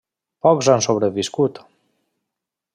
Pocs 0.45 0.69
han 0.75 0.81
sobreviscut. 0.85 1.63